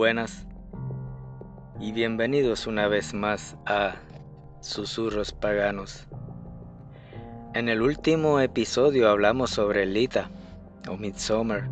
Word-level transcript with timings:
Buenas 0.00 0.46
y 1.78 1.92
bienvenidos 1.92 2.66
una 2.66 2.88
vez 2.88 3.12
más 3.12 3.58
a 3.66 3.96
Susurros 4.62 5.32
Paganos. 5.32 6.08
En 7.52 7.68
el 7.68 7.82
último 7.82 8.40
episodio 8.40 9.10
hablamos 9.10 9.50
sobre 9.50 9.84
Lita 9.84 10.30
o 10.88 10.96
Midsommar 10.96 11.68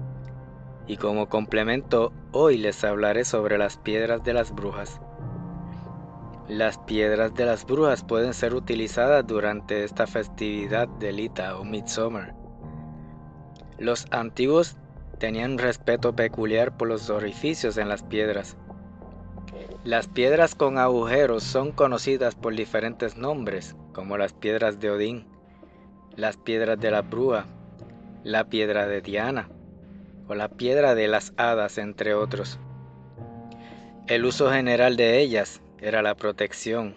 y 0.87 0.99
como 0.99 1.31
complemento 1.31 2.13
hoy 2.33 2.59
les 2.59 2.85
hablaré 2.85 3.25
sobre 3.25 3.57
las 3.57 3.79
piedras 3.79 4.23
de 4.25 4.35
las 4.35 4.55
brujas. 4.55 5.01
Las 6.49 6.77
piedras 6.81 7.35
de 7.35 7.47
las 7.47 7.65
brujas 7.65 8.05
pueden 8.05 8.35
ser 8.35 8.53
utilizadas 8.53 9.27
durante 9.27 9.85
esta 9.85 10.07
festividad 10.07 10.87
de 10.87 11.13
Lita 11.13 11.57
o 11.57 11.65
Midsommar. 11.65 12.35
Los 13.79 14.07
antiguos 14.11 14.77
tenían 15.19 15.59
respeto 15.59 16.15
peculiar 16.15 16.77
por 16.77 16.89
los 16.89 17.11
orificios 17.11 17.77
en 17.77 17.89
las 17.89 18.03
piedras. 18.03 18.57
Las 19.85 20.07
piedras 20.07 20.55
con 20.55 20.79
agujeros 20.79 21.43
son 21.43 21.73
conocidas 21.73 22.35
por 22.35 22.55
diferentes 22.55 23.17
nombres, 23.17 23.77
como 23.93 24.17
las 24.19 24.33
piedras 24.33 24.81
de 24.81 24.91
Odín, 24.91 25.27
las 26.17 26.37
piedras 26.37 26.79
de 26.81 26.91
la 26.91 27.03
Brúa, 27.03 27.47
la 28.25 28.45
piedra 28.45 28.87
de 28.87 29.01
Diana 29.01 29.49
o 30.29 30.35
la 30.35 30.49
piedra 30.49 30.95
de 30.95 31.09
las 31.09 31.33
hadas, 31.37 31.79
entre 31.79 32.15
otros. 32.15 32.59
El 34.07 34.25
uso 34.25 34.51
general 34.51 34.97
de 34.97 35.21
ellas 35.21 35.63
era 35.81 36.03
la 36.03 36.15
protección, 36.15 36.95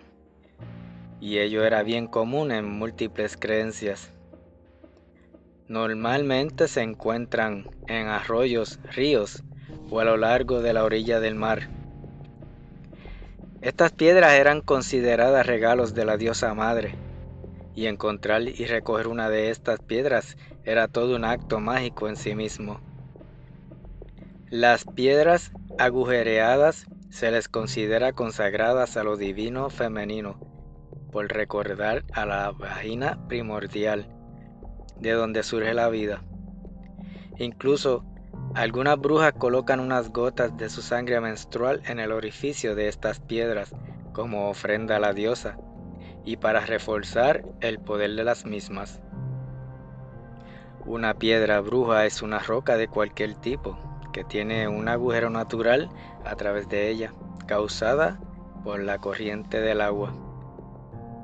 y 1.19 1.38
ello 1.38 1.63
era 1.63 1.83
bien 1.83 2.08
común 2.08 2.52
en 2.52 2.69
múltiples 2.69 3.38
creencias. 3.38 4.11
Normalmente 5.72 6.67
se 6.67 6.81
encuentran 6.81 7.66
en 7.88 8.08
arroyos, 8.08 8.77
ríos 8.94 9.41
o 9.89 10.02
a 10.02 10.03
lo 10.03 10.17
largo 10.17 10.61
de 10.61 10.73
la 10.73 10.83
orilla 10.83 11.22
del 11.22 11.36
mar. 11.36 11.69
Estas 13.61 13.94
piedras 13.94 14.33
eran 14.33 14.59
consideradas 14.59 15.47
regalos 15.47 15.94
de 15.94 16.03
la 16.03 16.17
diosa 16.17 16.53
madre, 16.53 16.94
y 17.73 17.86
encontrar 17.86 18.42
y 18.42 18.66
recoger 18.66 19.08
una 19.08 19.30
de 19.30 19.49
estas 19.49 19.80
piedras 19.80 20.36
era 20.66 20.89
todo 20.89 21.16
un 21.16 21.23
acto 21.23 21.61
mágico 21.61 22.09
en 22.09 22.17
sí 22.17 22.36
mismo. 22.36 22.81
Las 24.49 24.83
piedras 24.83 25.53
agujereadas 25.80 26.86
se 27.11 27.31
les 27.31 27.47
considera 27.47 28.11
consagradas 28.11 28.97
a 28.97 29.05
lo 29.05 29.16
divino 29.16 29.69
femenino, 29.69 30.38
por 31.14 31.30
recordar 31.30 32.03
a 32.11 32.25
la 32.25 32.52
vagina 32.52 33.25
primordial 33.30 34.09
de 35.02 35.11
donde 35.11 35.44
surge 35.44 35.73
la 35.73 35.89
vida. 35.89 36.23
Incluso 37.38 38.05
algunas 38.53 38.99
brujas 38.99 39.33
colocan 39.33 39.80
unas 39.80 40.09
gotas 40.09 40.55
de 40.58 40.69
su 40.69 40.81
sangre 40.81 41.19
menstrual 41.19 41.81
en 41.85 41.99
el 41.99 42.11
orificio 42.11 42.75
de 42.75 42.88
estas 42.88 43.19
piedras 43.19 43.73
como 44.13 44.49
ofrenda 44.49 44.97
a 44.97 44.99
la 44.99 45.13
diosa 45.13 45.58
y 46.23 46.38
para 46.38 46.66
reforzar 46.66 47.43
el 47.61 47.80
poder 47.80 48.16
de 48.16 48.23
las 48.23 48.45
mismas. 48.45 49.02
Una 50.85 51.13
piedra 51.13 51.61
bruja 51.61 52.05
es 52.05 52.21
una 52.21 52.39
roca 52.39 52.77
de 52.77 52.88
cualquier 52.88 53.36
tipo 53.36 53.77
que 54.11 54.23
tiene 54.23 54.67
un 54.67 54.88
agujero 54.88 55.30
natural 55.30 55.89
a 56.25 56.36
través 56.36 56.67
de 56.67 56.89
ella, 56.89 57.13
causada 57.47 58.19
por 58.63 58.80
la 58.80 58.97
corriente 58.97 59.61
del 59.61 59.81
agua. 59.81 60.13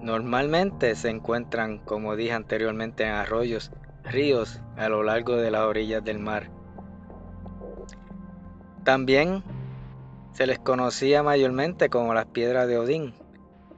Normalmente 0.02 0.96
se 0.96 1.10
encuentran, 1.10 1.80
como 1.80 2.16
dije 2.16 2.34
anteriormente, 2.34 3.04
en 3.04 3.12
arroyos, 3.12 3.72
ríos 4.04 4.62
a 4.78 4.90
lo 4.90 5.04
largo 5.04 5.36
de 5.36 5.52
las 5.52 5.62
orillas 5.62 6.04
del 6.04 6.20
mar. 6.20 6.50
También 8.84 9.44
se 10.32 10.48
les 10.48 10.60
conocía 10.60 11.24
mayormente 11.24 11.90
como 11.90 12.14
las 12.14 12.28
piedras 12.28 12.68
de 12.68 12.78
Odín, 12.78 13.14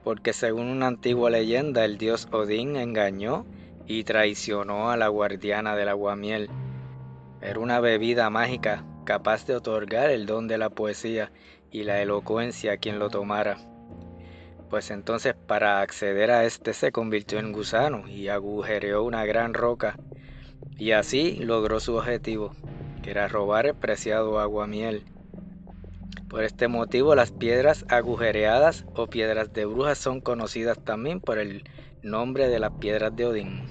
porque 0.04 0.34
según 0.34 0.68
una 0.68 0.88
antigua 0.88 1.30
leyenda 1.30 1.86
el 1.86 1.98
dios 1.98 2.28
Odín 2.32 2.76
engañó 2.76 3.46
y 3.88 4.04
traicionó 4.04 4.92
a 4.92 4.98
la 4.98 5.08
guardiana 5.08 5.76
del 5.76 5.90
aguamiel. 5.90 6.50
Era 7.42 7.60
una 7.60 7.80
bebida 7.80 8.30
mágica 8.30 8.84
capaz 9.06 9.48
de 9.48 9.56
otorgar 9.56 10.12
el 10.12 10.26
don 10.26 10.48
de 10.48 10.58
la 10.58 10.70
poesía 10.70 11.32
y 11.72 11.84
la 11.84 12.02
elocuencia 12.02 12.74
a 12.74 12.78
quien 12.78 13.00
lo 13.00 13.10
tomara. 13.10 13.58
Pues 14.70 14.92
entonces 14.92 15.34
para 15.34 15.82
acceder 15.82 16.30
a 16.30 16.46
este 16.46 16.74
se 16.74 16.92
convirtió 16.92 17.40
en 17.40 17.52
gusano 17.52 18.08
y 18.08 18.28
agujereó 18.28 19.04
una 19.04 19.26
gran 19.26 19.56
roca 19.56 19.98
y 20.78 20.92
así 20.92 21.38
logró 21.38 21.80
su 21.80 21.96
objetivo, 21.96 22.54
que 23.02 23.10
era 23.10 23.28
robar 23.28 23.66
el 23.66 23.76
preciado 23.76 24.40
aguamiel. 24.40 25.06
Por 26.30 26.44
este 26.44 26.68
motivo 26.68 27.16
las 27.16 27.32
piedras 27.32 27.84
agujereadas 27.90 28.86
o 28.94 29.08
piedras 29.08 29.52
de 29.54 29.66
brujas 29.66 29.98
son 29.98 30.22
conocidas 30.22 30.78
también 30.78 31.20
por 31.20 31.40
el 31.40 31.64
nombre 32.04 32.48
de 32.48 32.60
las 32.60 32.72
piedras 32.74 33.16
de 33.16 33.26
Odín. 33.26 33.64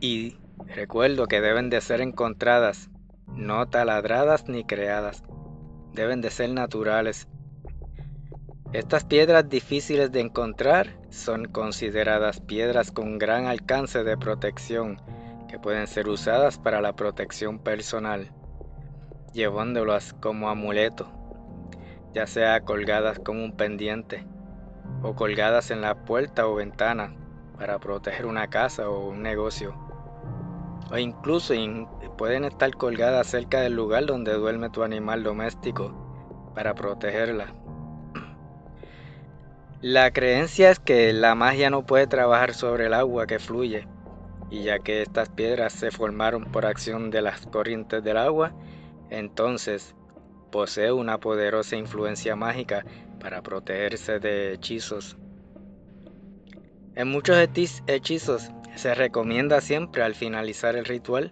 Y 0.00 0.36
recuerdo 0.66 1.28
que 1.28 1.40
deben 1.40 1.70
de 1.70 1.80
ser 1.80 2.00
encontradas, 2.00 2.90
no 3.28 3.68
taladradas 3.68 4.48
ni 4.48 4.64
creadas, 4.64 5.22
deben 5.92 6.20
de 6.20 6.30
ser 6.30 6.50
naturales 6.50 7.28
estas 8.74 9.04
piedras 9.04 9.48
difíciles 9.48 10.10
de 10.10 10.18
encontrar 10.18 10.88
son 11.08 11.44
consideradas 11.44 12.40
piedras 12.40 12.90
con 12.90 13.18
gran 13.18 13.46
alcance 13.46 14.02
de 14.02 14.16
protección 14.16 15.00
que 15.48 15.60
pueden 15.60 15.86
ser 15.86 16.08
usadas 16.08 16.58
para 16.58 16.80
la 16.80 16.96
protección 16.96 17.60
personal, 17.60 18.32
llevándolas 19.32 20.12
como 20.14 20.48
amuleto, 20.48 21.06
ya 22.14 22.26
sea 22.26 22.62
colgadas 22.62 23.20
como 23.20 23.44
un 23.44 23.56
pendiente 23.56 24.26
o 25.04 25.14
colgadas 25.14 25.70
en 25.70 25.80
la 25.80 26.04
puerta 26.04 26.48
o 26.48 26.56
ventana 26.56 27.14
para 27.56 27.78
proteger 27.78 28.26
una 28.26 28.48
casa 28.48 28.90
o 28.90 29.08
un 29.08 29.22
negocio. 29.22 29.72
O 30.90 30.98
incluso 30.98 31.54
pueden 32.18 32.44
estar 32.44 32.72
colgadas 32.74 33.28
cerca 33.28 33.60
del 33.60 33.74
lugar 33.74 34.06
donde 34.06 34.32
duerme 34.32 34.68
tu 34.70 34.82
animal 34.82 35.22
doméstico 35.22 36.52
para 36.56 36.74
protegerla. 36.74 37.54
La 39.86 40.12
creencia 40.12 40.70
es 40.70 40.78
que 40.78 41.12
la 41.12 41.34
magia 41.34 41.68
no 41.68 41.84
puede 41.84 42.06
trabajar 42.06 42.54
sobre 42.54 42.86
el 42.86 42.94
agua 42.94 43.26
que 43.26 43.38
fluye, 43.38 43.86
y 44.48 44.62
ya 44.62 44.78
que 44.78 45.02
estas 45.02 45.28
piedras 45.28 45.74
se 45.74 45.90
formaron 45.90 46.46
por 46.46 46.64
acción 46.64 47.10
de 47.10 47.20
las 47.20 47.44
corrientes 47.48 48.02
del 48.02 48.16
agua, 48.16 48.54
entonces 49.10 49.94
posee 50.50 50.90
una 50.90 51.20
poderosa 51.20 51.76
influencia 51.76 52.34
mágica 52.34 52.86
para 53.20 53.42
protegerse 53.42 54.20
de 54.20 54.54
hechizos. 54.54 55.18
En 56.94 57.08
muchos 57.08 57.36
hechizos 57.86 58.50
se 58.76 58.94
recomienda 58.94 59.60
siempre 59.60 60.02
al 60.02 60.14
finalizar 60.14 60.76
el 60.76 60.86
ritual 60.86 61.30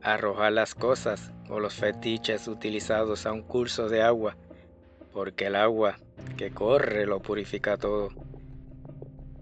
arrojar 0.00 0.52
las 0.52 0.74
cosas 0.74 1.34
o 1.50 1.60
los 1.60 1.74
fetiches 1.74 2.48
utilizados 2.48 3.26
a 3.26 3.32
un 3.32 3.42
curso 3.42 3.90
de 3.90 4.00
agua, 4.00 4.38
porque 5.12 5.48
el 5.48 5.56
agua 5.56 5.98
que 6.36 6.50
corre 6.50 7.06
lo 7.06 7.20
purifica 7.20 7.76
todo. 7.76 8.10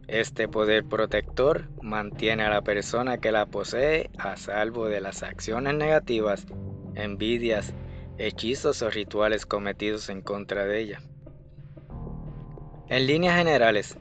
Este 0.08 0.48
poder 0.48 0.84
protector 0.84 1.68
mantiene 1.82 2.44
a 2.44 2.50
la 2.50 2.62
persona 2.62 3.18
que 3.18 3.30
la 3.30 3.46
posee 3.46 4.10
a 4.16 4.36
salvo 4.36 4.86
de 4.86 5.02
las 5.02 5.22
acciones 5.22 5.74
negativas, 5.74 6.46
envidias, 6.94 7.74
hechizos 8.16 8.80
o 8.82 8.90
rituales 8.90 9.44
cometidos 9.44 10.08
en 10.08 10.22
contra 10.22 10.64
de 10.64 10.80
ella. 10.80 11.00
En 12.88 13.06
líneas 13.06 13.36
generales, 13.36 13.98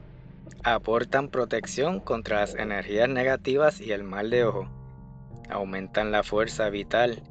aportan 0.64 1.28
protección 1.28 2.00
contra 2.00 2.40
las 2.40 2.54
energías 2.54 3.08
negativas 3.08 3.80
y 3.80 3.92
el 3.92 4.02
mal 4.02 4.30
de 4.30 4.44
ojo, 4.44 4.68
aumentan 5.50 6.10
la 6.10 6.22
fuerza 6.22 6.70
vital, 6.70 7.22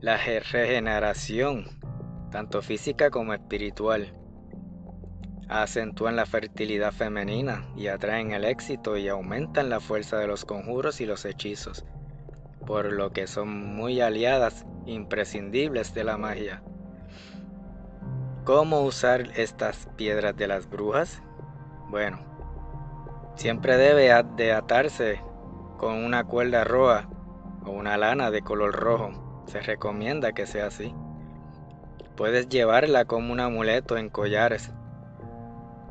la 0.00 0.16
regeneración, 0.16 1.66
tanto 2.30 2.62
física 2.62 3.10
como 3.10 3.34
espiritual, 3.34 4.14
acentúan 5.52 6.16
la 6.16 6.24
fertilidad 6.24 6.92
femenina 6.92 7.66
y 7.76 7.88
atraen 7.88 8.32
el 8.32 8.46
éxito 8.46 8.96
y 8.96 9.08
aumentan 9.08 9.68
la 9.68 9.80
fuerza 9.80 10.16
de 10.16 10.26
los 10.26 10.46
conjuros 10.46 11.02
y 11.02 11.06
los 11.06 11.26
hechizos, 11.26 11.84
por 12.66 12.90
lo 12.90 13.12
que 13.12 13.26
son 13.26 13.74
muy 13.76 14.00
aliadas 14.00 14.64
imprescindibles 14.86 15.92
de 15.92 16.04
la 16.04 16.16
magia. 16.16 16.62
¿Cómo 18.44 18.80
usar 18.80 19.28
estas 19.36 19.88
piedras 19.96 20.34
de 20.36 20.48
las 20.48 20.70
brujas? 20.70 21.22
Bueno, 21.90 22.18
siempre 23.34 23.76
debe 23.76 24.10
de 24.36 24.52
atarse 24.52 25.20
con 25.76 26.02
una 26.02 26.24
cuerda 26.24 26.64
roja 26.64 27.08
o 27.66 27.70
una 27.72 27.98
lana 27.98 28.30
de 28.30 28.40
color 28.40 28.74
rojo. 28.74 29.44
Se 29.46 29.60
recomienda 29.60 30.32
que 30.32 30.46
sea 30.46 30.68
así. 30.68 30.94
Puedes 32.16 32.48
llevarla 32.48 33.04
como 33.04 33.32
un 33.32 33.40
amuleto 33.40 33.98
en 33.98 34.08
collares 34.08 34.72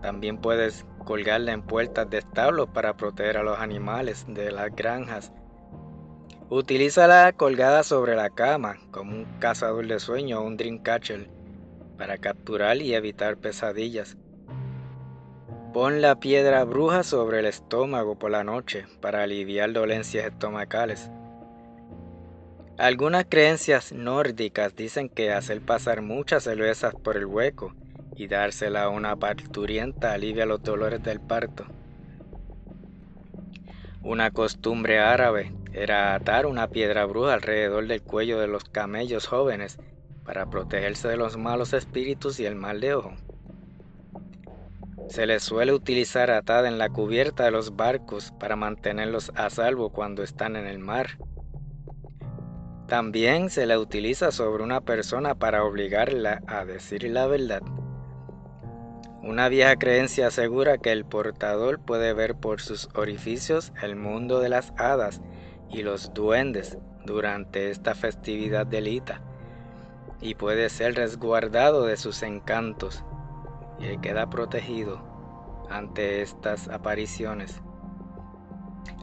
también 0.01 0.38
puedes 0.38 0.86
colgarla 1.06 1.51
en 1.51 1.62
puertas 1.62 2.09
de 2.09 2.19
establos 2.19 2.69
para 2.69 2.98
proteger 2.98 3.38
a 3.38 3.44
los 3.44 3.59
animales 3.59 4.25
de 4.27 4.51
las 4.51 4.75
granjas. 4.75 5.31
Utilízala 6.50 7.31
colgada 7.33 7.83
sobre 7.83 8.15
la 8.15 8.30
cama 8.30 8.77
como 8.92 9.13
un 9.13 9.25
cazador 9.39 9.88
de 9.88 10.00
sueño 10.00 10.39
o 10.39 10.44
un 10.44 10.57
dreamcatcher 10.57 11.30
para 11.98 12.18
capturar 12.18 12.77
y 12.77 12.94
evitar 12.94 13.38
pesadillas. 13.38 14.18
Pon 15.74 16.01
la 16.01 16.19
piedra 16.19 16.65
bruja 16.65 17.03
sobre 17.03 17.39
el 17.39 17.45
estómago 17.45 18.19
por 18.19 18.31
la 18.31 18.44
noche 18.44 18.86
para 19.00 19.24
aliviar 19.24 19.71
dolencias 19.71 20.25
estomacales. 20.25 21.09
Algunas 22.77 23.25
creencias 23.30 23.94
nórdicas 23.94 24.75
dicen 24.75 25.07
que 25.07 25.31
hacer 25.31 25.62
pasar 25.62 26.01
muchas 26.01 26.44
cervezas 26.44 26.95
por 26.95 27.15
el 27.15 27.27
hueco 27.27 27.74
y 28.22 28.28
dársela 28.28 28.84
a 28.84 28.90
una 28.90 29.16
parturienta 29.16 30.14
alivia 30.14 30.46
los 30.46 30.62
dolores 30.62 31.02
del 31.02 31.20
parto. 31.20 31.66
Una 34.04 34.30
costumbre 34.30 35.00
árabe 35.00 35.52
era 35.74 36.14
atar 36.14 36.46
una 36.46 36.68
piedra 36.68 37.06
bruja 37.06 37.34
alrededor 37.34 37.88
del 37.88 38.04
cuello 38.04 38.40
de 38.40 38.48
los 38.48 38.66
camellos 38.66 39.26
jóvenes 39.26 39.80
para 40.24 40.48
protegerse 40.52 41.08
de 41.08 41.18
los 41.18 41.36
malos 41.36 41.74
espíritus 41.74 42.40
y 42.40 42.46
el 42.46 42.56
mal 42.56 42.80
de 42.80 42.94
ojo. 42.94 43.14
Se 45.08 45.26
les 45.26 45.42
suele 45.42 45.74
utilizar 45.74 46.30
atada 46.30 46.68
en 46.68 46.78
la 46.78 46.90
cubierta 46.90 47.46
de 47.46 47.52
los 47.52 47.76
barcos 47.76 48.32
para 48.40 48.56
mantenerlos 48.56 49.32
a 49.34 49.50
salvo 49.50 49.90
cuando 49.90 50.22
están 50.22 50.56
en 50.56 50.68
el 50.68 50.78
mar. 50.78 51.18
También 52.88 53.50
se 53.50 53.66
la 53.66 53.80
utiliza 53.80 54.32
sobre 54.32 54.64
una 54.64 54.82
persona 54.82 55.34
para 55.34 55.64
obligarla 55.64 56.44
a 56.46 56.66
decir 56.66 57.04
la 57.06 57.26
verdad. 57.26 57.64
Una 59.24 59.50
vieja 59.50 59.76
creencia 59.76 60.28
asegura 60.28 60.80
que 60.80 60.92
el 60.92 61.06
portador 61.06 61.80
puede 61.80 62.12
ver 62.14 62.34
por 62.34 62.60
sus 62.60 62.90
orificios 62.96 63.72
el 63.84 63.96
mundo 63.96 64.40
de 64.40 64.50
las 64.50 64.74
hadas 64.78 65.22
y 65.70 65.84
los 65.84 66.12
duendes 66.16 66.80
durante 67.06 67.70
esta 67.70 67.94
festividad 67.94 68.66
delita 68.66 69.22
y 70.22 70.34
puede 70.34 70.70
ser 70.70 70.96
resguardado 70.96 71.86
de 71.86 71.98
sus 71.98 72.24
encantos 72.24 73.04
y 73.80 73.96
queda 74.00 74.28
protegido 74.28 75.04
ante 75.70 76.24
estas 76.24 76.68
apariciones. 76.68 77.62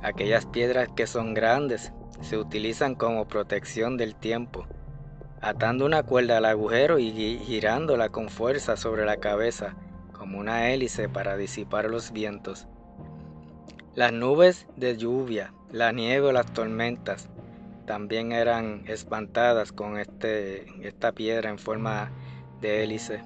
Aquellas 0.03 0.47
piedras 0.47 0.89
que 0.97 1.07
son 1.07 1.33
grandes 1.33 1.93
se 2.23 2.39
utilizan 2.39 2.97
como 2.97 3.29
protección 3.29 3.97
del 3.97 4.17
tiempo, 4.17 4.67
atando 5.41 5.87
una 5.87 6.03
cuerda 6.03 6.39
al 6.39 6.45
agujero 6.45 6.99
y 6.99 7.13
girándola 7.39 8.09
con 8.09 8.29
fuerza 8.29 8.77
sobre 8.77 9.05
la 9.05 9.19
cabeza 9.19 9.77
como 10.19 10.39
una 10.39 10.71
hélice 10.71 11.09
para 11.09 11.37
disipar 11.37 11.87
los 11.87 12.13
vientos. 12.13 12.67
Las 13.95 14.13
nubes 14.13 14.67
de 14.77 14.97
lluvia, 14.97 15.53
la 15.71 15.93
nieve 15.93 16.29
o 16.29 16.33
las 16.33 16.53
tormentas 16.53 17.29
también 17.87 18.33
eran 18.33 18.85
espantadas 18.87 19.73
con 19.73 19.99
este, 19.99 20.67
esta 20.87 21.13
piedra 21.13 21.49
en 21.49 21.59
forma 21.59 22.13
de 22.61 22.85
hélice. 22.85 23.23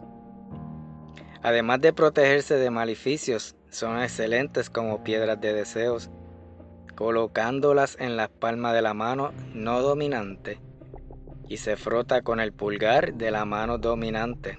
Además 1.43 1.81
de 1.81 1.93
protegerse 1.93 2.55
de 2.55 2.71
maleficios, 2.71 3.57
son 3.71 4.01
excelentes 4.01 4.71
como 4.71 5.03
piedras 5.03 5.41
de 5.41 5.53
deseos 5.53 6.11
colocándolas 6.95 7.97
en 7.99 8.17
la 8.17 8.29
palma 8.29 8.73
de 8.73 8.83
la 8.83 8.95
mano 8.95 9.33
no 9.55 9.81
dominante 9.83 10.61
y 11.49 11.57
se 11.57 11.77
frota 11.77 12.23
con 12.23 12.41
el 12.41 12.53
pulgar 12.53 13.15
de 13.15 13.31
la 13.31 13.45
mano 13.45 13.79
dominante, 13.79 14.59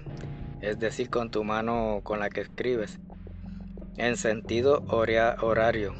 es 0.64 0.78
decir, 0.78 1.10
con 1.10 1.30
tu 1.30 1.44
mano 1.44 2.00
con 2.02 2.20
la 2.20 2.30
que 2.30 2.40
escribes, 2.40 2.98
en 3.98 4.16
sentido 4.16 4.82
horario, 4.88 5.94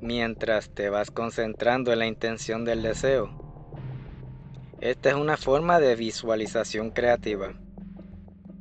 mientras 0.00 0.70
te 0.70 0.88
vas 0.88 1.10
concentrando 1.10 1.92
en 1.92 1.98
la 1.98 2.06
intención 2.06 2.64
del 2.64 2.80
deseo. 2.80 3.30
Esta 4.80 5.10
es 5.10 5.16
una 5.16 5.36
forma 5.36 5.80
de 5.80 5.96
visualización 5.96 6.92
creativa, 6.92 7.52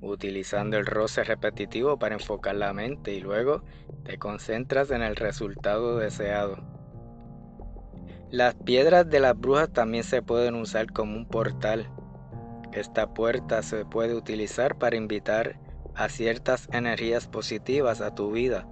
utilizando 0.02 0.78
el 0.78 0.86
roce 0.86 1.24
repetitivo 1.24 1.98
para 1.98 2.16
enfocar 2.16 2.56
la 2.56 2.74
mente 2.74 3.14
y 3.14 3.22
luego 3.22 3.64
te 4.04 4.18
concentras 4.18 4.92
en 4.92 5.04
el 5.04 5.16
resultado 5.16 5.98
deseado. 6.00 6.58
Las 8.30 8.56
piedras 8.56 9.10
de 9.10 9.22
las 9.22 9.40
brujas 9.40 9.72
también 9.72 10.04
se 10.04 10.22
pueden 10.22 10.56
usar 10.56 10.92
como 10.92 11.16
un 11.16 11.28
portal. 11.28 11.90
Esta 12.74 13.08
puerta 13.08 13.64
se 13.64 13.84
puede 13.84 14.16
utilizar 14.16 14.78
para 14.78 14.96
invitar 14.96 15.60
a 15.94 16.08
ciertas 16.08 16.70
energías 16.72 17.28
positivas 17.28 18.00
a 18.00 18.16
tu 18.16 18.32
vida 18.32 18.66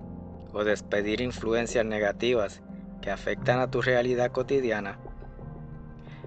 o 0.54 0.64
despedir 0.64 1.20
influencias 1.20 1.86
negativas 1.86 2.62
que 3.02 3.12
afectan 3.12 3.60
a 3.60 3.70
tu 3.70 3.82
realidad 3.82 4.32
cotidiana. 4.32 5.00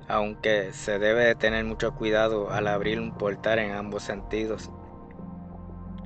Aunque 0.06 0.72
se 0.72 0.98
debe 0.98 1.24
de 1.24 1.34
tener 1.34 1.64
mucho 1.64 1.94
cuidado 1.94 2.50
al 2.50 2.66
abrir 2.66 3.00
un 3.00 3.16
portal 3.16 3.58
en 3.58 3.72
ambos 3.72 4.02
sentidos. 4.02 4.70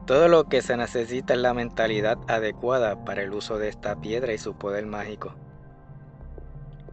Todo 0.06 0.28
lo 0.28 0.44
que 0.44 0.62
se 0.62 0.76
necesita 0.76 1.34
es 1.34 1.40
la 1.40 1.52
mentalidad 1.52 2.16
adecuada 2.28 3.04
para 3.04 3.22
el 3.22 3.32
uso 3.32 3.58
de 3.58 3.68
esta 3.68 4.00
piedra 4.00 4.32
y 4.32 4.38
su 4.38 4.56
poder 4.56 4.86
mágico. 4.86 5.34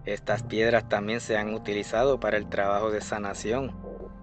Estas 0.05 0.41
piedras 0.41 0.89
también 0.89 1.21
se 1.21 1.37
han 1.37 1.53
utilizado 1.53 2.19
para 2.19 2.37
el 2.37 2.49
trabajo 2.49 2.89
de 2.89 3.01
sanación, 3.01 3.71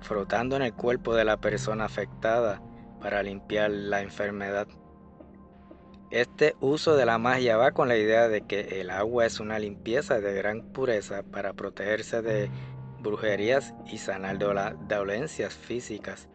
frotando 0.00 0.56
en 0.56 0.62
el 0.62 0.74
cuerpo 0.74 1.14
de 1.14 1.24
la 1.24 1.36
persona 1.36 1.84
afectada 1.84 2.60
para 3.00 3.22
limpiar 3.22 3.70
la 3.70 4.02
enfermedad. 4.02 4.68
Este 6.10 6.56
uso 6.60 6.96
de 6.96 7.06
la 7.06 7.18
magia 7.18 7.56
va 7.56 7.70
con 7.70 7.88
la 7.88 7.96
idea 7.96 8.28
de 8.28 8.42
que 8.42 8.80
el 8.80 8.90
agua 8.90 9.26
es 9.26 9.38
una 9.38 9.58
limpieza 9.58 10.20
de 10.20 10.34
gran 10.34 10.62
pureza 10.72 11.22
para 11.22 11.52
protegerse 11.52 12.20
de 12.20 12.50
brujerías 13.00 13.74
y 13.86 13.98
sanar 13.98 14.38
dolencias 14.38 15.54
físicas. 15.54 16.28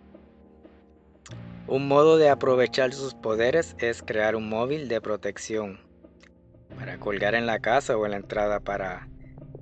Un 1.68 1.88
modo 1.88 2.18
de 2.18 2.30
aprovechar 2.30 2.94
sus 2.94 3.16
poderes 3.16 3.76
es 3.80 4.02
crear 4.02 4.36
un 4.36 4.48
móvil 4.50 4.88
de 4.88 5.02
protección 5.02 5.80
para 6.78 6.98
colgar 7.00 7.36
en 7.36 7.46
la 7.46 7.60
casa 7.60 7.98
o 7.98 8.06
en 8.06 8.12
la 8.12 8.18
entrada 8.18 8.60
para 8.60 9.10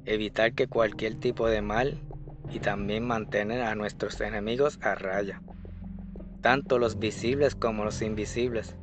evitar 0.05 0.53
que 0.53 0.67
cualquier 0.67 1.15
tipo 1.15 1.47
de 1.47 1.61
mal 1.61 2.01
y 2.51 2.59
también 2.59 3.05
mantener 3.05 3.61
a 3.61 3.75
nuestros 3.75 4.19
enemigos 4.21 4.79
a 4.81 4.95
raya, 4.95 5.41
tanto 6.41 6.79
los 6.79 6.99
visibles 6.99 7.55
como 7.55 7.83
los 7.83 8.01
invisibles. 8.01 8.75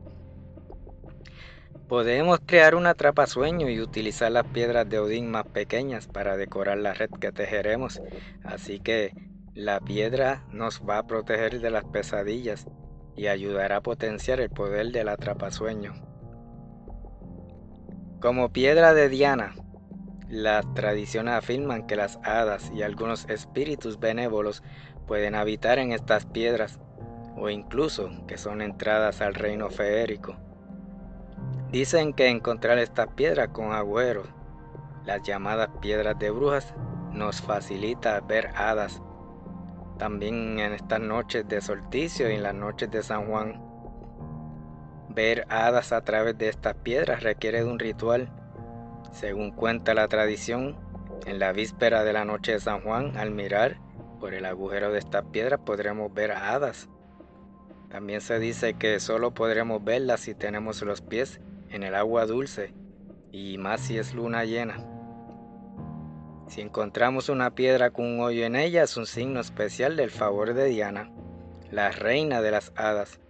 Podemos 1.88 2.40
crear 2.46 2.76
una 2.76 2.94
sueño 3.26 3.68
y 3.68 3.80
utilizar 3.80 4.30
las 4.30 4.46
piedras 4.46 4.88
de 4.88 5.00
Odín 5.00 5.30
más 5.30 5.46
pequeñas 5.46 6.06
para 6.06 6.36
decorar 6.36 6.78
la 6.78 6.94
red 6.94 7.10
que 7.10 7.32
tejeremos, 7.32 8.00
así 8.44 8.78
que 8.78 9.12
la 9.54 9.80
piedra 9.80 10.44
nos 10.52 10.80
va 10.88 10.98
a 10.98 11.06
proteger 11.06 11.60
de 11.60 11.70
las 11.70 11.84
pesadillas 11.84 12.66
y 13.16 13.26
ayudará 13.26 13.78
a 13.78 13.82
potenciar 13.82 14.40
el 14.40 14.50
poder 14.50 14.92
del 14.92 15.08
atrapasueño. 15.08 15.94
Como 18.20 18.52
piedra 18.52 18.94
de 18.94 19.08
Diana, 19.08 19.54
las 20.30 20.72
tradiciones 20.74 21.34
afirman 21.34 21.86
que 21.88 21.96
las 21.96 22.20
hadas 22.22 22.70
y 22.72 22.82
algunos 22.82 23.28
espíritus 23.28 23.98
benévolos 23.98 24.62
pueden 25.06 25.34
habitar 25.34 25.80
en 25.80 25.90
estas 25.90 26.24
piedras 26.24 26.78
o 27.36 27.50
incluso 27.50 28.10
que 28.28 28.38
son 28.38 28.62
entradas 28.62 29.20
al 29.20 29.34
reino 29.34 29.70
feérico. 29.70 30.36
Dicen 31.72 32.12
que 32.12 32.28
encontrar 32.28 32.78
estas 32.78 33.08
piedras 33.08 33.48
con 33.48 33.72
agujeros, 33.72 34.28
las 35.04 35.22
llamadas 35.22 35.68
piedras 35.80 36.16
de 36.18 36.30
brujas, 36.30 36.74
nos 37.12 37.40
facilita 37.40 38.20
ver 38.20 38.50
hadas 38.54 39.02
también 39.98 40.58
en 40.60 40.72
estas 40.72 41.00
noches 41.00 41.46
de 41.48 41.60
solsticio 41.60 42.30
y 42.30 42.34
en 42.34 42.44
las 42.44 42.54
noches 42.54 42.90
de 42.90 43.02
San 43.02 43.26
Juan. 43.26 43.60
Ver 45.08 45.44
hadas 45.48 45.92
a 45.92 46.02
través 46.02 46.38
de 46.38 46.48
estas 46.48 46.74
piedras 46.76 47.22
requiere 47.22 47.64
de 47.64 47.70
un 47.70 47.78
ritual. 47.78 48.30
Según 49.12 49.50
cuenta 49.50 49.94
la 49.94 50.08
tradición, 50.08 50.76
en 51.26 51.38
la 51.38 51.52
víspera 51.52 52.04
de 52.04 52.12
la 52.12 52.24
noche 52.24 52.52
de 52.52 52.60
San 52.60 52.80
Juan, 52.82 53.16
al 53.16 53.30
mirar 53.30 53.78
por 54.18 54.34
el 54.34 54.44
agujero 54.44 54.92
de 54.92 54.98
estas 54.98 55.24
piedras 55.26 55.60
podremos 55.64 56.12
ver 56.12 56.32
hadas. 56.32 56.88
También 57.90 58.20
se 58.20 58.38
dice 58.38 58.74
que 58.74 59.00
solo 59.00 59.34
podremos 59.34 59.82
verlas 59.82 60.20
si 60.20 60.34
tenemos 60.34 60.82
los 60.82 61.00
pies 61.00 61.40
en 61.70 61.82
el 61.82 61.94
agua 61.94 62.26
dulce 62.26 62.72
y 63.32 63.58
más 63.58 63.80
si 63.80 63.98
es 63.98 64.14
luna 64.14 64.44
llena. 64.44 64.84
Si 66.46 66.60
encontramos 66.60 67.28
una 67.28 67.54
piedra 67.54 67.90
con 67.90 68.06
un 68.06 68.20
hoyo 68.20 68.44
en 68.44 68.56
ella 68.56 68.82
es 68.82 68.96
un 68.96 69.06
signo 69.06 69.40
especial 69.40 69.96
del 69.96 70.10
favor 70.10 70.54
de 70.54 70.66
Diana, 70.66 71.10
la 71.70 71.90
reina 71.90 72.42
de 72.42 72.50
las 72.50 72.72
hadas. 72.76 73.20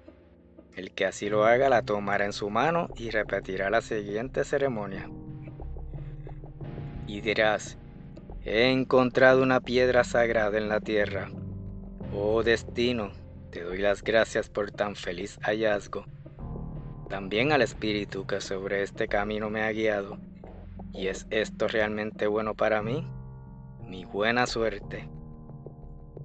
El 0.75 0.93
que 0.93 1.07
así 1.07 1.29
lo 1.29 1.45
haga 1.45 1.69
la 1.69 1.83
tomará 1.83 2.25
en 2.25 2.33
su 2.33 2.49
mano 2.49 2.89
y 2.97 3.11
repetirá 3.11 3.71
la 3.71 3.83
siguiente 3.83 4.45
ceremonia. 4.45 5.11
Y 7.11 7.23
dirás, 7.23 7.77
he 8.45 8.71
encontrado 8.71 9.43
una 9.43 9.59
piedra 9.59 10.05
sagrada 10.05 10.57
en 10.59 10.69
la 10.69 10.79
tierra. 10.79 11.29
Oh 12.15 12.45
destino, 12.45 13.11
te 13.51 13.65
doy 13.65 13.79
las 13.79 14.05
gracias 14.05 14.49
por 14.49 14.71
tan 14.71 14.95
feliz 14.95 15.37
hallazgo. 15.43 16.05
También 17.09 17.51
al 17.51 17.63
Espíritu 17.63 18.29
que 18.29 18.41
sobre 18.41 18.85
este 18.85 19.09
camino 19.09 19.51
me 19.51 19.63
ha 19.63 19.73
guiado 19.73 20.19
¿Y 20.93 21.09
es 21.09 21.27
esto 21.31 21.67
realmente 21.67 22.29
bueno 22.29 22.55
para 22.55 22.81
mí? 22.81 23.05
Mi 23.85 24.05
buena 24.05 24.47
suerte. 24.47 25.09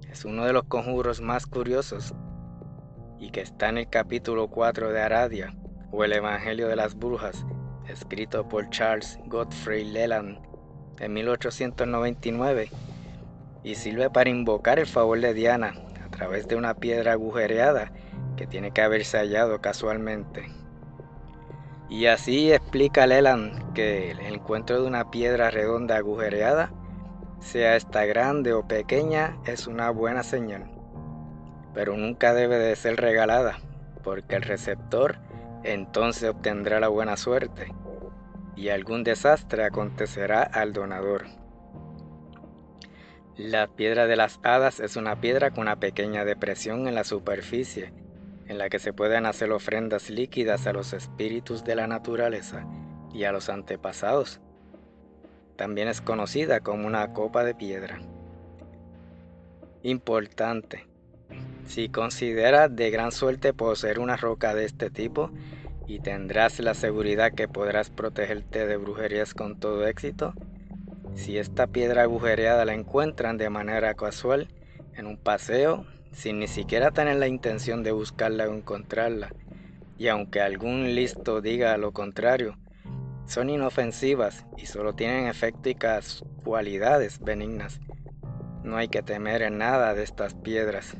Es 0.08 0.24
uno 0.24 0.44
de 0.44 0.52
los 0.52 0.66
conjuros 0.68 1.20
más 1.20 1.46
curiosos 1.48 2.14
y 3.18 3.30
que 3.30 3.40
está 3.40 3.70
en 3.70 3.78
el 3.78 3.90
capítulo 3.90 4.46
4 4.46 4.92
de 4.92 5.00
Aradia, 5.00 5.52
o 5.90 6.04
el 6.04 6.12
Evangelio 6.12 6.68
de 6.68 6.76
las 6.76 6.96
Brujas, 6.96 7.44
escrito 7.88 8.46
por 8.46 8.70
Charles 8.70 9.18
Godfrey 9.26 9.82
Leland 9.82 10.45
en 11.00 11.12
1899, 11.12 12.70
y 13.62 13.74
sirve 13.74 14.10
para 14.10 14.30
invocar 14.30 14.78
el 14.78 14.86
favor 14.86 15.20
de 15.20 15.34
Diana 15.34 15.74
a 16.04 16.10
través 16.10 16.46
de 16.48 16.56
una 16.56 16.74
piedra 16.74 17.12
agujereada 17.12 17.90
que 18.36 18.46
tiene 18.46 18.70
que 18.70 18.82
haberse 18.82 19.18
hallado 19.18 19.60
casualmente. 19.60 20.46
Y 21.88 22.06
así 22.06 22.52
explica 22.52 23.06
Leland 23.06 23.72
que 23.72 24.10
el 24.10 24.20
encuentro 24.20 24.80
de 24.80 24.86
una 24.86 25.10
piedra 25.10 25.50
redonda 25.50 25.96
agujereada, 25.96 26.72
sea 27.40 27.76
esta 27.76 28.04
grande 28.06 28.52
o 28.52 28.66
pequeña, 28.66 29.36
es 29.46 29.66
una 29.66 29.90
buena 29.90 30.22
señal, 30.22 30.70
pero 31.74 31.96
nunca 31.96 32.34
debe 32.34 32.58
de 32.58 32.74
ser 32.76 32.96
regalada, 32.96 33.58
porque 34.02 34.36
el 34.36 34.42
receptor 34.42 35.18
entonces 35.62 36.30
obtendrá 36.30 36.80
la 36.80 36.88
buena 36.88 37.16
suerte 37.16 37.72
y 38.56 38.70
algún 38.70 39.04
desastre 39.04 39.64
acontecerá 39.64 40.42
al 40.42 40.72
donador. 40.72 41.26
La 43.36 43.68
piedra 43.68 44.06
de 44.06 44.16
las 44.16 44.40
hadas 44.42 44.80
es 44.80 44.96
una 44.96 45.20
piedra 45.20 45.50
con 45.50 45.62
una 45.62 45.78
pequeña 45.78 46.24
depresión 46.24 46.88
en 46.88 46.94
la 46.94 47.04
superficie, 47.04 47.92
en 48.48 48.56
la 48.56 48.70
que 48.70 48.78
se 48.78 48.94
pueden 48.94 49.26
hacer 49.26 49.52
ofrendas 49.52 50.08
líquidas 50.08 50.66
a 50.66 50.72
los 50.72 50.94
espíritus 50.94 51.62
de 51.62 51.74
la 51.74 51.86
naturaleza 51.86 52.66
y 53.12 53.24
a 53.24 53.32
los 53.32 53.50
antepasados. 53.50 54.40
También 55.56 55.88
es 55.88 56.00
conocida 56.00 56.60
como 56.60 56.86
una 56.86 57.12
copa 57.12 57.44
de 57.44 57.54
piedra. 57.54 57.98
Importante. 59.82 60.86
Si 61.66 61.88
consideras 61.88 62.74
de 62.74 62.90
gran 62.90 63.12
suerte 63.12 63.52
poseer 63.52 63.98
una 63.98 64.16
roca 64.16 64.54
de 64.54 64.64
este 64.64 64.88
tipo, 64.88 65.30
y 65.86 66.00
tendrás 66.00 66.58
la 66.60 66.74
seguridad 66.74 67.32
que 67.32 67.48
podrás 67.48 67.90
protegerte 67.90 68.66
de 68.66 68.76
brujerías 68.76 69.34
con 69.34 69.58
todo 69.58 69.86
éxito. 69.86 70.34
Si 71.14 71.38
esta 71.38 71.66
piedra 71.66 72.02
agujereada 72.02 72.64
la 72.64 72.74
encuentran 72.74 73.38
de 73.38 73.50
manera 73.50 73.94
casual 73.94 74.48
en 74.94 75.06
un 75.06 75.16
paseo, 75.16 75.86
sin 76.12 76.38
ni 76.38 76.48
siquiera 76.48 76.90
tener 76.90 77.16
la 77.16 77.28
intención 77.28 77.82
de 77.82 77.92
buscarla 77.92 78.48
o 78.48 78.54
encontrarla, 78.54 79.32
y 79.98 80.08
aunque 80.08 80.40
algún 80.40 80.94
listo 80.94 81.40
diga 81.40 81.76
lo 81.78 81.92
contrario, 81.92 82.58
son 83.26 83.50
inofensivas 83.50 84.46
y 84.56 84.66
solo 84.66 84.94
tienen 84.94 85.26
efectos 85.26 86.24
cualidades 86.44 87.20
benignas. 87.20 87.80
No 88.62 88.76
hay 88.76 88.88
que 88.88 89.02
temer 89.02 89.42
en 89.42 89.58
nada 89.58 89.94
de 89.94 90.02
estas 90.02 90.34
piedras. 90.34 90.96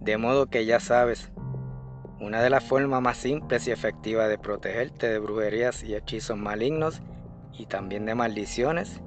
De 0.00 0.16
modo 0.16 0.46
que 0.46 0.64
ya 0.64 0.80
sabes, 0.80 1.30
una 2.20 2.42
de 2.42 2.50
las 2.50 2.62
formas 2.62 3.00
más 3.00 3.16
simples 3.16 3.66
y 3.66 3.70
efectivas 3.70 4.28
de 4.28 4.36
protegerte 4.36 5.08
de 5.08 5.18
brujerías 5.18 5.82
y 5.82 5.94
hechizos 5.94 6.36
malignos 6.36 7.00
y 7.52 7.64
también 7.66 8.04
de 8.04 8.14
maldiciones 8.14 9.00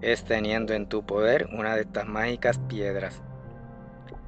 es 0.00 0.24
teniendo 0.24 0.72
en 0.72 0.88
tu 0.88 1.04
poder 1.04 1.48
una 1.52 1.74
de 1.74 1.82
estas 1.82 2.06
mágicas 2.06 2.58
piedras. 2.68 3.22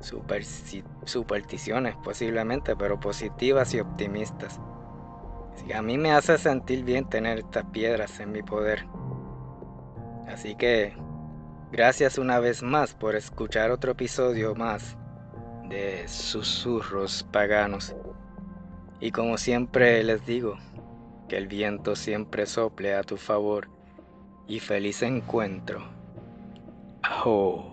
supersticiones 0.01 1.97
posiblemente, 2.03 2.77
pero 2.77 3.01
positivas 3.01 3.73
y 3.75 3.81
optimistas. 3.81 4.61
a 5.75 5.83
mí 5.83 5.99
me 5.99 6.13
hace 6.13 6.39
sentir 6.39 6.85
bien 6.85 7.09
tener 7.09 7.39
estas 7.39 7.65
piedras 7.67 8.21
en 8.21 8.33
mi 8.33 8.43
poder. 8.43 8.87
Así 10.27 10.55
que 10.57 10.95
gracias 11.73 12.19
una 12.19 12.39
vez 12.39 12.63
más 12.63 12.95
por 12.95 13.15
escuchar 13.15 13.71
otro 13.71 13.93
episodio 13.93 14.55
más 14.55 14.97
de 15.69 16.07
Susurros 16.09 17.23
Paganos. 17.31 17.95
Y 19.01 19.13
como 19.13 19.39
siempre 19.39 20.03
les 20.05 20.27
digo, 20.27 20.59
que 21.29 21.39
el 21.39 21.47
viento 21.47 21.97
siempre 21.97 22.45
sople 22.47 22.95
a 22.95 23.03
tu 23.03 23.17
favor 23.17 23.69
y 24.47 24.61
feliz 24.61 25.03
encuentro. 25.03 25.83
Ajo. 27.03 27.70